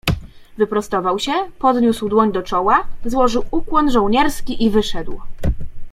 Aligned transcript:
"Wyprostował 0.57 1.19
się, 1.19 1.31
podniósł 1.59 2.09
dłoń 2.09 2.31
do 2.31 2.41
czoła, 2.41 2.87
złożył 3.05 3.43
ukłon 3.51 3.91
żołnierski 3.91 4.63
i 4.65 4.69
wyszedł." 4.69 5.21